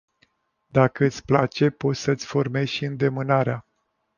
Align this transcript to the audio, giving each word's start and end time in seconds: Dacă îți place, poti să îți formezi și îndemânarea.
Dacă 0.67 1.05
îți 1.05 1.25
place, 1.25 1.69
poti 1.69 1.97
să 1.97 2.11
îți 2.11 2.25
formezi 2.25 2.71
și 2.71 2.85
îndemânarea. 2.85 3.65